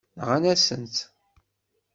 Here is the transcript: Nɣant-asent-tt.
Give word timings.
Nɣant-asent-tt. 0.19 0.97